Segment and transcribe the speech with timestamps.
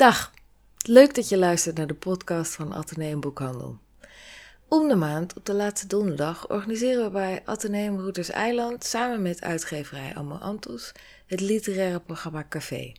[0.00, 0.32] Dag,
[0.86, 3.78] leuk dat je luistert naar de podcast van Atheneum Boekhandel.
[4.68, 9.42] Om de maand, op de laatste donderdag, organiseren we bij Atheneum Routers Eiland samen met
[9.42, 10.92] uitgeverij Almo Antos
[11.26, 12.92] het literaire programma Café.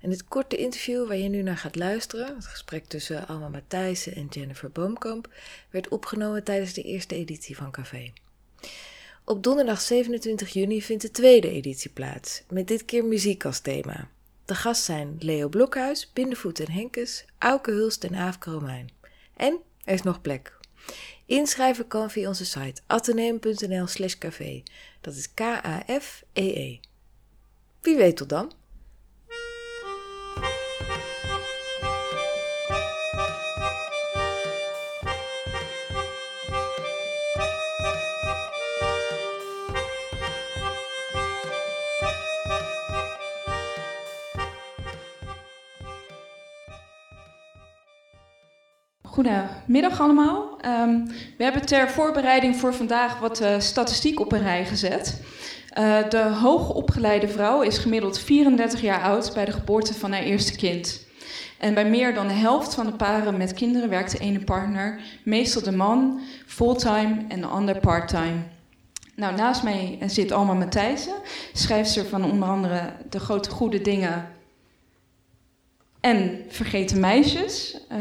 [0.00, 4.14] En dit korte interview waar je nu naar gaat luisteren, het gesprek tussen Alma Matthijssen
[4.14, 5.28] en Jennifer Boomkamp,
[5.70, 8.12] werd opgenomen tijdens de eerste editie van Café.
[9.24, 14.08] Op donderdag 27 juni vindt de tweede editie plaats, met dit keer muziek als thema.
[14.46, 18.90] De gast zijn Leo Blokhuis, Bindevoet en Henkes, Auke Hulst en Aafke Romein.
[19.36, 20.58] En er is nog plek.
[21.24, 24.62] Inschrijven kan via onze site atheneum.nl slash café.
[25.00, 26.74] Dat is K-A-F-E-E.
[26.74, 26.80] -E.
[27.80, 28.52] Wie weet tot dan.
[49.16, 50.58] Goedemiddag allemaal.
[50.66, 55.22] Um, we hebben ter voorbereiding voor vandaag wat uh, statistiek op een rij gezet.
[55.78, 60.56] Uh, de hoogopgeleide vrouw is gemiddeld 34 jaar oud bij de geboorte van haar eerste
[60.56, 61.06] kind.
[61.58, 65.00] En bij meer dan de helft van de paren met kinderen werkt de ene partner,
[65.24, 68.42] meestal de man, fulltime en de ander parttime.
[69.14, 71.14] Nou, naast mij zit Alma Matthijssen,
[71.52, 74.28] schrijfster van onder andere De Grote Goede Dingen
[76.00, 77.80] en Vergeten Meisjes.
[77.92, 77.98] Uh,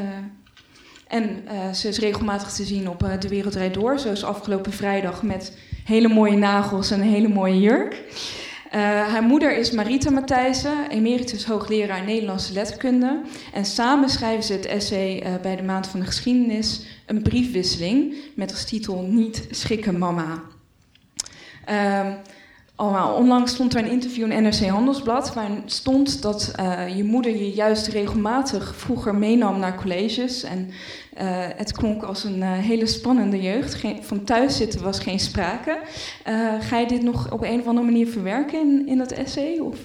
[1.07, 4.71] en uh, ze is regelmatig te zien op uh, De Wereld Rijd Door, zoals afgelopen
[4.71, 7.93] vrijdag met hele mooie nagels en een hele mooie jurk.
[7.93, 13.21] Uh, haar moeder is Marita Matthijssen, emeritus hoogleraar Nederlandse letterkunde.
[13.53, 18.51] En samen schrijven ze het essay bij de Maand van de Geschiedenis, een briefwisseling, met
[18.51, 20.41] als titel Niet schikken mama.
[22.75, 23.15] Ehm, allemaal.
[23.15, 27.49] Onlangs stond er een interview in NRC Handelsblad waarin stond dat uh, je moeder je
[27.49, 30.43] juist regelmatig vroeger meenam naar colleges.
[30.43, 31.21] En uh,
[31.55, 33.73] het klonk als een uh, hele spannende jeugd.
[33.73, 35.79] Geen, van thuis zitten was geen sprake.
[36.59, 39.57] ga je dit nog op een of andere manier verwerken in, in dat essay?
[39.57, 39.77] Of?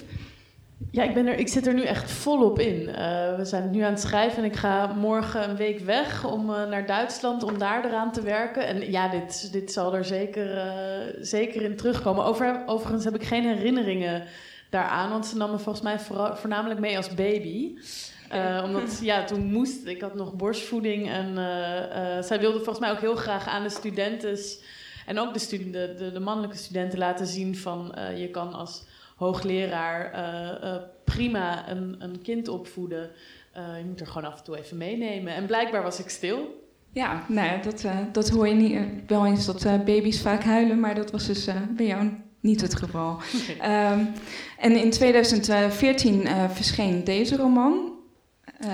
[0.91, 2.81] Ja, ik, ben er, ik zit er nu echt volop in.
[2.81, 6.49] Uh, we zijn nu aan het schrijven en ik ga morgen een week weg om
[6.49, 8.67] uh, naar Duitsland om daar eraan te werken.
[8.67, 12.25] En ja, dit, dit zal er zeker, uh, zeker in terugkomen.
[12.25, 14.23] Over, overigens heb ik geen herinneringen
[14.69, 17.77] daaraan, want ze nam me volgens mij voor, voornamelijk mee als baby.
[18.63, 21.35] omdat ja, toen moest ik had nog borstvoeding en
[22.23, 24.37] zij wilde volgens mij ook heel graag aan de studenten
[25.05, 28.83] en ook de, studenten, de, de mannelijke studenten laten zien van je kan als
[29.21, 33.09] hoogleraar uh, uh, prima een, een, kind opvoeden.
[33.57, 35.33] Uh, je moet er gewoon af en toe even meenemen.
[35.33, 36.69] En blijkbaar was ik stil.
[36.91, 38.79] Ja, nou ja, dat, dat hoor je niet.
[39.07, 42.09] wel eens dat baby's vaak huilen, maar dat was dus bij jou
[42.39, 43.17] niet het geval.
[43.51, 43.91] Okay.
[43.91, 44.11] Um,
[44.57, 47.93] en in 2014 verscheen deze roman,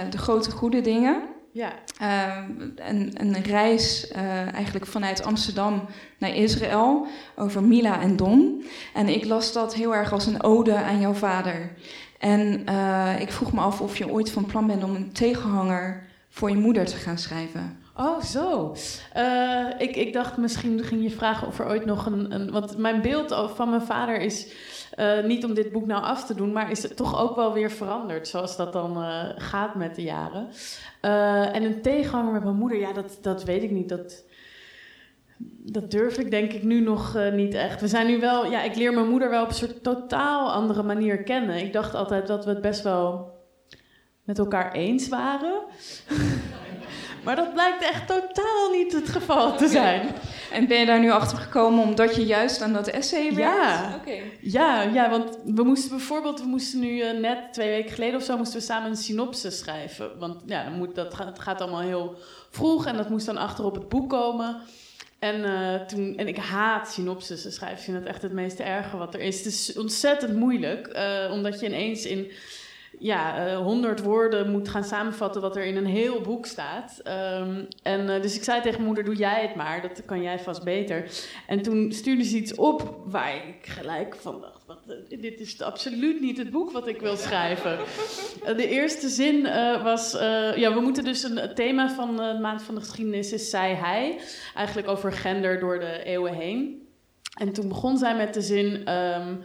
[0.09, 1.22] De Grote Goede Dingen.
[1.57, 1.73] Ja.
[2.01, 2.44] Uh,
[2.75, 5.85] een, een, reis uh, eigenlijk vanuit Amsterdam
[6.18, 8.66] naar Israël over Mila en Don.
[8.94, 11.72] En ik las dat heel erg als een ode aan jouw vader.
[12.19, 16.07] En uh, ik vroeg me af of je ooit van plan bent om een tegenhanger
[16.29, 17.79] voor je moeder te gaan schrijven.
[17.96, 18.75] Oh, zo.
[19.17, 22.34] Uh, ik, ik dacht misschien ging je vragen of er ooit nog een.
[22.34, 24.47] een want mijn beeld van mijn vader is.
[24.99, 27.53] Uh, niet om dit boek nou af te doen, maar is het toch ook wel
[27.53, 30.47] weer veranderd, zoals dat dan uh, gaat met de jaren.
[31.53, 33.89] en een tegenhanger met mijn moeder, ja, dat, dat weet ik niet.
[33.89, 34.23] Dat,
[35.71, 37.81] dat durf ik denk ik nu nog niet echt.
[37.81, 40.83] We zijn nu wel, ja, ik leer mijn moeder wel op een soort totaal andere
[40.83, 41.57] manier kennen.
[41.57, 43.35] Ik dacht altijd dat we het best wel
[44.27, 45.61] met elkaar eens waren.
[47.27, 50.09] Maar dat blijkt echt totaal niet het geval te zijn.
[50.52, 53.40] En ben je daar nu achter gekomen omdat je juist aan dat essay werkt?
[53.57, 54.31] Ja, okay.
[54.41, 58.23] ja, ja want we moesten bijvoorbeeld, we moesten nu uh, net twee weken geleden of
[58.25, 60.19] zo, moesten we samen een synopsis schrijven.
[60.19, 62.16] Want ja, dan moet, dat gaat, gaat allemaal heel
[62.49, 64.57] vroeg en dat moest dan achter op het boek komen.
[65.19, 67.78] En, uh, toen, en ik haat synopsissen schrijven.
[67.78, 69.37] Ik vind het echt het meest erge wat er is.
[69.37, 72.31] Het is ontzettend moeilijk, uh, omdat je ineens in
[72.99, 77.02] ja, honderd uh, woorden moet gaan samenvatten wat er in een heel boek staat.
[77.40, 80.40] Um, en uh, dus ik zei tegen moeder, doe jij het maar, dat kan jij
[80.40, 81.09] vast beter.
[81.47, 84.79] En toen stuurde ze iets op waar ik gelijk van dacht, wat,
[85.09, 87.78] uh, dit is absoluut niet het boek wat ik wil schrijven.
[88.55, 89.43] de eerste zin
[89.84, 90.11] was,
[90.55, 94.20] ja, we moeten dus een thema van de Maand van de Geschiedenis is hij.
[94.55, 96.88] Eigenlijk over gender door de eeuwen heen.
[97.40, 98.93] En toen begon zij met de zin...
[98.93, 99.41] Um,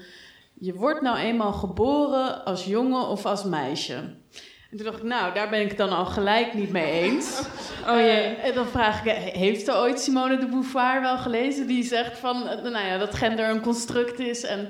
[0.62, 3.94] je wordt nou eenmaal geboren als jongen of als meisje.
[4.70, 7.40] En toen dacht ik, nou, daar ben ik het dan al gelijk niet mee eens.
[7.88, 8.10] Oh jee.
[8.10, 11.66] Eh, en dan vraag ik, heeft ze ooit Simone de Beauvoir wel gelezen?
[11.66, 14.42] Die zegt van, eh, nou ja, dat gender een construct is.
[14.42, 14.68] En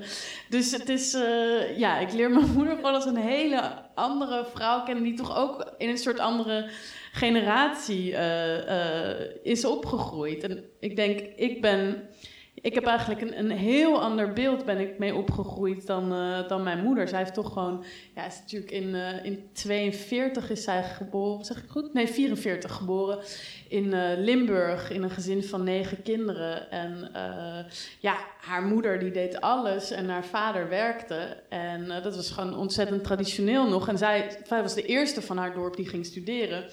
[0.49, 3.61] dus het is, eh, ja, ik leer mijn moeder gewoon als een hele
[3.95, 5.03] andere vrouw kennen...
[5.03, 6.69] die toch ook in een soort andere
[7.11, 10.43] generatie eh, eh, is opgegroeid.
[10.43, 12.09] En ik denk, ik ben...
[12.63, 16.63] Ik heb eigenlijk een, een heel ander beeld ben ik mee opgegroeid dan, eh, dan
[16.63, 17.07] mijn moeder.
[17.07, 17.83] Zij heeft toch gewoon,
[18.15, 21.93] ja, is natuurlijk in, eh, in 42 is zij geboren, zeg ik goed?
[21.93, 23.19] Nee, 44 geboren
[23.67, 26.71] in eh, Limburg in een gezin van negen kinderen.
[26.71, 27.11] En
[27.99, 31.37] ja, haar moeder die deed alles en haar vader werkte.
[31.49, 33.87] En dat was gewoon ontzettend traditioneel nog.
[33.87, 36.65] En zij, zij was de eerste van haar dorp die ging studeren.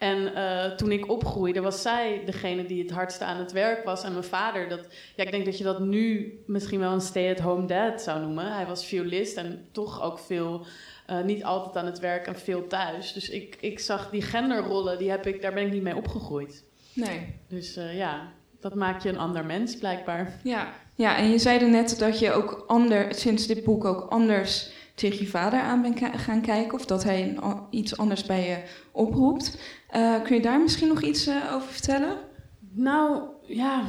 [0.00, 4.02] En eh, toen ik opgroeide, was zij degene die het hardste aan het werk was.
[4.04, 4.86] En mijn vader, dat,
[5.16, 8.54] ja, ik denk dat je dat nu misschien wel een stay-at-home dad zou noemen.
[8.54, 10.66] Hij was violist en toch ook veel,
[11.06, 13.12] eh, niet altijd aan het werk en veel thuis.
[13.12, 16.64] Dus ik, ik zag die genderrollen, die heb ik, daar ben ik niet mee opgegroeid.
[16.92, 17.34] Nee.
[17.48, 20.40] Dus eh, ja, dat maakt je een ander mens blijkbaar.
[20.42, 20.72] Ja.
[20.94, 24.70] ja, en je zei er net dat je ook ander, sinds dit boek ook anders
[24.94, 26.78] tegen je vader aan bent gaan kijken.
[26.78, 27.38] Of dat hij
[27.70, 29.58] iets anders bij je oproept.
[29.88, 32.16] Eh, kun je daar misschien nog iets eh, over vertellen?
[32.72, 33.82] Nou, ja.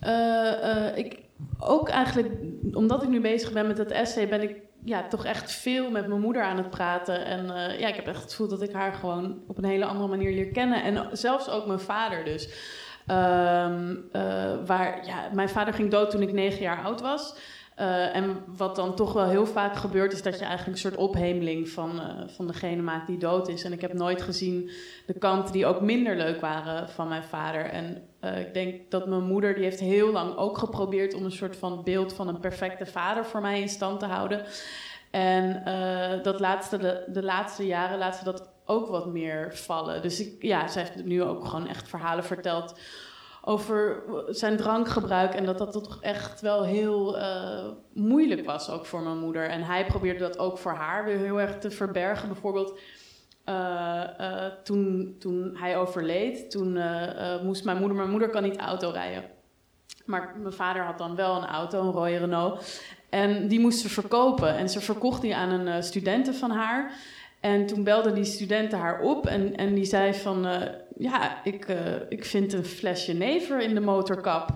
[0.00, 1.18] eh, ik,
[1.58, 2.30] ook eigenlijk,
[2.72, 6.06] omdat ik nu bezig ben met het essay, ben ik ja, toch echt veel met
[6.06, 7.24] mijn moeder aan het praten.
[7.24, 7.46] En
[7.78, 10.34] ja, ik heb echt het gevoel dat ik haar gewoon op een hele andere manier
[10.34, 10.82] leer kennen.
[10.82, 12.48] En zelfs ook mijn vader dus.
[13.06, 17.34] Ehm, eh, waar, ja, mijn vader ging dood toen ik negen jaar oud was.
[17.74, 20.96] Eh, en wat dan toch wel heel vaak gebeurt, is dat je eigenlijk een soort
[20.96, 23.64] ophemeling van, eh, van degene maakt die dood is.
[23.64, 24.70] En ik heb nooit gezien
[25.06, 27.64] de kanten die ook minder leuk waren van mijn vader.
[27.64, 31.32] En eh, ik denk dat mijn moeder, die heeft heel lang ook geprobeerd om een
[31.32, 34.44] soort van beeld van een perfecte vader voor mij in stand te houden.
[35.10, 35.62] En
[36.22, 40.02] dat laatste, de, de laatste jaren laat ze dat ook wat meer vallen.
[40.02, 42.74] Dus ik, ja, zij heeft nu ook gewoon echt verhalen verteld
[43.44, 45.34] over zijn drankgebruik.
[45.34, 49.48] En dat dat toch echt wel heel eh, moeilijk was, ook voor mijn moeder.
[49.48, 52.28] En hij probeerde dat ook voor haar weer heel erg te verbergen.
[52.28, 52.78] Bijvoorbeeld
[53.44, 56.78] eh, eh, toen, toen hij overleed, toen
[57.42, 57.96] moest mijn moeder...
[57.96, 59.24] Mijn moeder kan niet auto rijden.
[60.04, 62.82] Maar mijn vader had dan wel een auto, een rode Renault.
[63.12, 64.56] En die moest ze verkopen.
[64.56, 66.92] En ze verkocht die aan een uh, studente van haar.
[67.42, 70.46] En toen belde die studenten haar op en, en die zei van...
[70.46, 70.60] Uh,
[70.96, 71.76] ja, ik, uh,
[72.08, 74.50] ik vind een flesje never in de motorkap.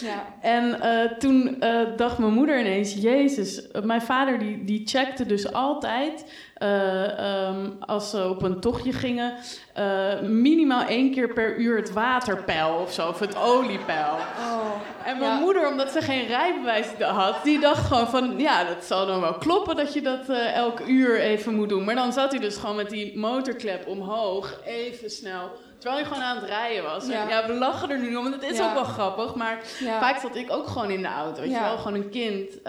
[0.00, 0.26] Ja.
[0.40, 5.52] En uh, toen uh, dacht mijn moeder ineens, Jezus, mijn vader die, die checkte dus
[5.52, 6.24] altijd
[6.58, 9.34] uh, um, als ze op een tochtje gingen,
[10.22, 14.12] minimaal één keer per uur het waterpeil of zo, of het oliepeil.
[14.38, 14.70] Oh,
[15.04, 15.38] en mijn ja.
[15.38, 19.34] moeder, omdat ze geen rijbewijs had, die dacht gewoon van, ja, dat zal dan wel
[19.34, 21.84] kloppen dat je dat elk uur even moet doen.
[21.84, 25.50] Maar dan zat hij dus gewoon met die motorklep omhoog, even snel
[25.84, 27.06] Terwijl hij gewoon aan het rijden was.
[27.06, 28.68] Ja, ja we lachen er nu om, want het is ja.
[28.68, 29.34] ook wel grappig.
[29.34, 29.58] Maar
[30.00, 31.40] vaak zat ik ook gewoon in de auto.
[31.40, 32.50] Weet je wel, gewoon een kind.
[32.54, 32.62] Uh,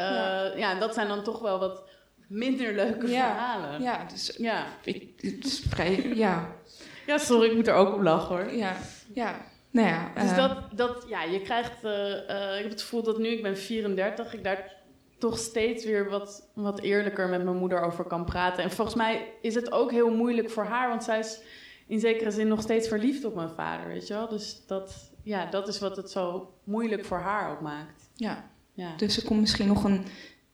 [0.57, 0.71] ja.
[0.71, 1.83] en dat zijn dan toch wel wat
[2.27, 3.81] minder leuke verhalen.
[3.81, 4.65] Ja, dus ja.
[4.83, 6.47] Ik, het is vrij, ja.
[7.06, 8.53] Ja, sorry, ik moet er ook om lachen hoor.
[8.53, 8.75] Ja,
[9.13, 9.35] ja.
[9.72, 13.17] Nou ja, dus uh, dat, dat, ja, je krijgt, uh, ik heb het gevoel dat
[13.17, 14.74] nu, ik ben 34, ik daar
[15.19, 18.63] toch steeds weer wat, wat eerlijker met mijn moeder over kan praten.
[18.63, 21.39] En volgens mij is het ook heel moeilijk voor haar, want zij is
[21.88, 24.27] in zekere zin nog steeds verliefd op mijn vader, weet je wel.
[24.27, 28.10] Dus dat, ja, dat is wat het zo moeilijk voor haar ook maakt.
[28.15, 28.96] Ja, ja.
[28.98, 30.06] dus er komt misschien nog een,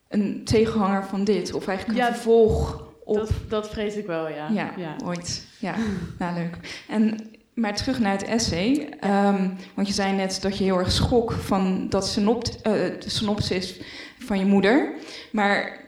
[0.08, 3.16] een tegenhanger van dit, of eigenlijk een ja, vervolg op...
[3.16, 4.48] Dat, dat vrees ik wel, ja.
[4.48, 4.96] Ja, ja.
[5.04, 5.46] ooit.
[5.58, 5.74] Ja,
[6.18, 6.84] nou leuk.
[6.88, 10.92] En, maar terug naar het essay, um, want je zei net dat je heel erg
[10.92, 13.80] schrok van dat synopt, uh, de synopsis
[14.18, 14.94] van je moeder.
[15.32, 15.81] Maar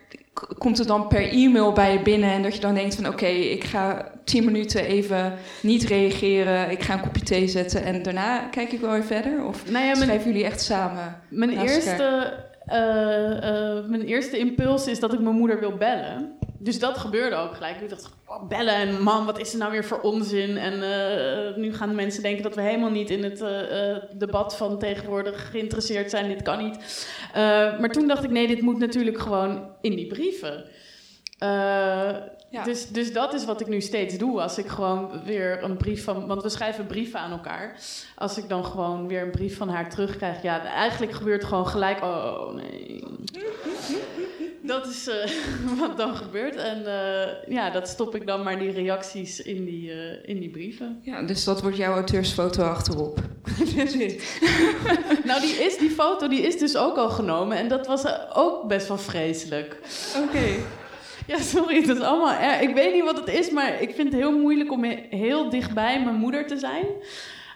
[0.58, 3.14] komt het dan per e-mail bij je binnen en dat je dan denkt van oké,
[3.14, 8.02] okay, ik ga tien minuten even niet reageren, ik ga een kopje thee zetten en
[8.02, 9.44] daarna kijk ik wel weer verder?
[9.44, 11.20] Of nou ja, schrijven jullie echt samen?
[11.28, 12.32] Mijn eerste,
[12.66, 16.33] uh, uh, mijn eerste impuls is dat ik mijn moeder wil bellen.
[16.64, 17.80] Dus dat gebeurde ook gelijk.
[17.80, 20.56] Ik dacht, oh, bellen en man, wat is er nou weer voor onzin?
[20.56, 24.78] En uh, nu gaan mensen denken dat we helemaal niet in het uh, debat van
[24.78, 26.28] tegenwoordig geïnteresseerd zijn.
[26.28, 27.08] Dit kan niet.
[27.28, 30.64] Uh, maar toen dacht ik, nee, dit moet natuurlijk gewoon in die brieven.
[32.50, 32.64] Ja.
[32.64, 34.42] Dus, dus dat is wat ik nu steeds doe.
[34.42, 36.26] Als ik gewoon weer een brief van...
[36.26, 37.76] Want we schrijven brieven aan elkaar.
[38.16, 40.42] Als ik dan gewoon weer een brief van haar terugkrijg...
[40.42, 42.02] Ja, eigenlijk gebeurt gewoon gelijk...
[42.02, 43.04] Oh, nee.
[44.66, 45.14] Dat is uh,
[45.80, 46.56] wat dan gebeurt.
[46.56, 50.50] En uh, ja, dat stop ik dan maar die reacties in die, uh, in die
[50.50, 51.00] brieven.
[51.02, 53.18] Ja, dus dat wordt jouw auteursfoto achterop.
[55.24, 57.56] nou, die, is, die foto die is dus ook al genomen.
[57.56, 58.04] En dat was
[58.34, 59.78] ook best wel vreselijk.
[60.16, 60.24] Oké.
[60.26, 60.56] Okay.
[61.26, 62.34] Ja, sorry, dat is allemaal.
[62.34, 62.60] erg.
[62.60, 65.50] Ik weet niet wat het is, maar ik vind het heel moeilijk om he- heel
[65.50, 66.84] dichtbij mijn moeder te zijn.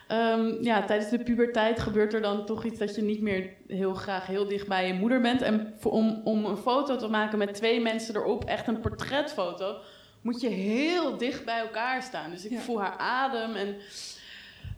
[0.08, 3.94] Ehm, ja, tijdens de puberteit gebeurt er dan toch iets dat je niet meer heel
[3.94, 5.42] graag heel dicht bij je moeder bent.
[5.42, 9.76] En voor, om, om een foto te maken met twee mensen erop, echt een portretfoto,
[10.22, 12.30] moet je heel dicht bij elkaar staan.
[12.30, 12.58] Dus ik Ja.
[12.60, 13.76] voel haar adem en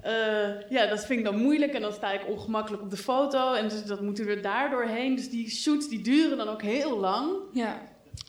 [0.02, 1.72] eh, ja, dat vind ik dan moeilijk.
[1.72, 5.14] En dan sta ik ongemakkelijk op de foto en dus dat moeten we daardoor heen.
[5.16, 7.30] Dus die shoots die duren dan ook heel lang.
[7.52, 7.82] Ja.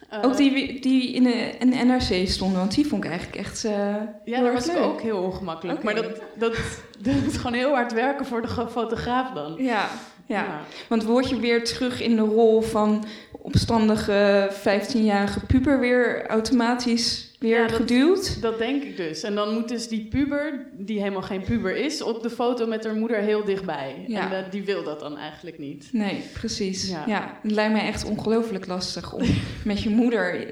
[0.10, 3.40] Eh, Ook die, die in de, in de NRC stonden, want die vond ik eigenlijk
[3.48, 5.84] echt eh Ja, daar was ik ook heel ongemakkelijk.
[5.84, 9.56] Maar dat, dat, dat is gewoon heel hard werken voor de fotograaf dan.
[9.58, 9.90] Ja,
[10.26, 10.62] ja.
[10.88, 17.62] Want word je weer terug in de rol van opstandige 15-jarige puber weer automatisch weer
[17.62, 18.42] Ja, dat- geduwd?
[18.42, 19.24] Dat denk ik dus.
[19.24, 22.84] En dan moet dus die puber, die helemaal geen puber is, op de foto met
[22.84, 24.04] haar moeder heel dichtbij.
[24.08, 24.32] Ja.
[24.34, 25.90] En die wil dat dan eigenlijk niet.
[25.92, 26.90] Nee, precies.
[26.90, 27.04] Ja.
[27.08, 27.38] Ja.
[27.42, 29.24] het lijkt mij echt ongelooflijk lastig om
[29.64, 30.48] met je moeder...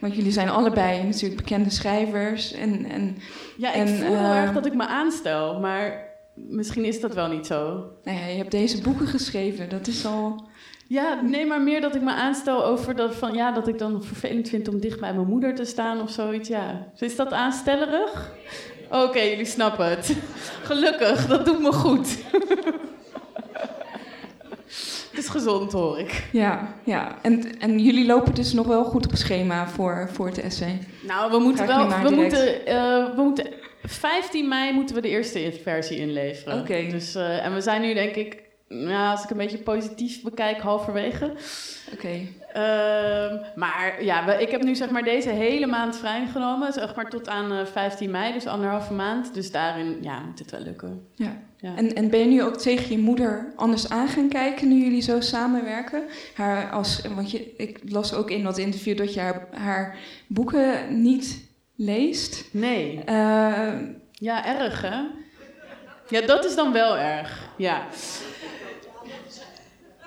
[0.00, 2.52] Want jullie zijn allebei natuurlijk bekende schrijvers.
[2.52, 3.16] En, en
[3.56, 7.14] Ja, ik En, voel heel eh, erg dat ik me aanstel, maar misschien is dat
[7.14, 7.56] wel niet zo.
[8.04, 9.68] nou ja, je hebt deze boeken geschreven.
[9.68, 10.48] Dat is al...
[10.86, 14.02] Ja, nee, maar meer dat ik me aanstel over dat van ja, dat ik dan
[14.04, 16.48] vervelend vind om dicht bij mijn moeder te staan of zoiets.
[16.48, 18.32] Ja, is dat aanstellerig?
[18.90, 20.16] Oké, jullie snappen het.
[20.62, 22.16] Gelukkig, dat doet me goed.
[25.10, 26.28] het is gezond, hoor ik.
[26.32, 27.16] Ja, ja.
[27.22, 30.78] En, en jullie lopen dus nog wel goed op schema voor, voor het essay.
[31.06, 31.86] Nou, we moeten wel.
[31.86, 32.30] maar We direct.
[32.32, 33.46] moeten, eh, we moeten.
[33.82, 36.60] 15 mei moeten we de eerste versie inleveren.
[36.60, 36.86] Oké.
[36.90, 40.60] Dus, eh, en we zijn nu, denk ik, nou, als ik een beetje positief bekijk,
[40.60, 41.32] halverwege.
[41.92, 42.08] Oké.
[42.52, 46.72] Ehm, maar ja, we- ik heb nu zeg maar deze hele maand vrijgenomen.
[46.72, 49.34] Zeg maar tot aan eh, 15 mei, dus anderhalve maand.
[49.34, 51.06] Dus daarin ja, moet het wel lukken.
[51.14, 51.36] Ja.
[51.60, 51.76] Ja.
[51.76, 55.02] En, en ben je nu ook tegen je moeder anders aan gaan kijken nu jullie
[55.02, 56.02] zo samenwerken?
[56.34, 61.02] Haar als, want je, ik las ook in dat interview dat je haar, haar boeken
[61.02, 61.42] niet
[61.74, 62.44] leest.
[62.52, 63.00] Nee.
[63.04, 63.72] Eh,
[64.12, 65.00] Ja, erg hè?
[66.08, 67.48] Ja, dat is dan wel erg.
[67.56, 67.86] Ja.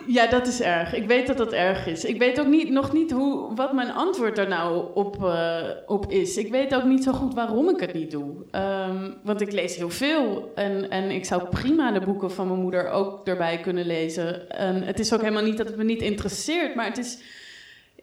[0.08, 0.94] Ja, dat is erg.
[0.94, 2.06] Ik weet dat dat erg is.
[2.06, 6.12] Ik weet ook niet, nog niet hoe, wat mijn antwoord daar nou op, eh, op
[6.12, 6.38] is.
[6.38, 8.36] Ik weet ook niet zo goed waarom ik het niet doe.
[8.52, 10.52] Ehm, want ik lees heel veel.
[10.56, 14.50] En, en ik zou prima de boeken van mijn moeder ook erbij kunnen lezen.
[14.50, 16.76] En het is ook helemaal niet dat het me niet interesseert.
[16.76, 17.22] Maar het is...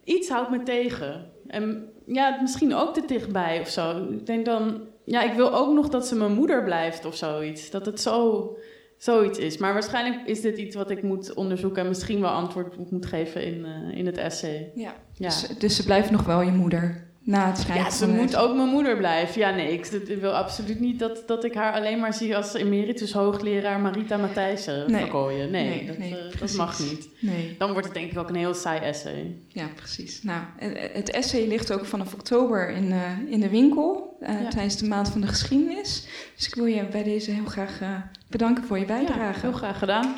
[0.03, 1.31] Iets houdt me tegen.
[1.47, 4.07] En ja, misschien ook te dichtbij of zo.
[4.11, 4.81] Ik denk dan...
[5.03, 7.69] Ja, ik wil ook nog dat ze mijn moeder blijft of zoiets.
[7.69, 8.57] Dat het zo,
[9.03, 9.57] zoiets is.
[9.57, 11.81] Maar waarschijnlijk is dit iets wat ik moet onderzoeken...
[11.81, 14.71] en misschien wel antwoord op moet geven in, eh, in het essay.
[14.75, 14.93] ja.
[15.13, 15.27] Ja.
[15.27, 18.35] Dus, dus ze blijft nog wel je moeder na het schrijven Ja, ze het moet
[18.35, 19.39] ook mijn moeder blijven.
[19.41, 22.53] Ja, nee, ik, ik wil absoluut niet dat, dat ik haar alleen maar zie als
[22.53, 25.01] emeritus hoogleraar Marita Matthijssen Nee.
[25.01, 25.51] verkooien.
[25.51, 27.07] Nee, Nee, dat, nee, eh, dat mag niet.
[27.19, 29.35] Nee, Dan wordt het denk ik ook een heel saai essay.
[29.47, 30.23] ja, precies.
[30.23, 34.49] Nou, en het essay ligt ook vanaf oktober in, eh, in de winkel eh, Ja.
[34.49, 36.07] tijdens de maand van de geschiedenis.
[36.35, 37.89] Dus ik wil je bij deze heel graag eh,
[38.27, 39.19] bedanken voor je bijdrage.
[39.19, 40.15] Ja, heel graag gedaan.